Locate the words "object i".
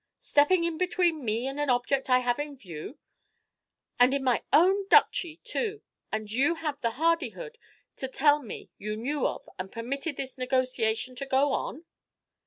1.69-2.21